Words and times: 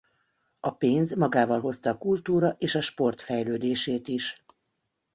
A 0.59 0.71
pénz 0.75 1.15
magával 1.15 1.59
hozta 1.59 1.89
a 1.89 1.97
kultúra 1.97 2.49
és 2.57 2.75
a 2.75 2.81
sport 2.81 3.21
fejlődését 3.21 4.07
is. 4.07 4.43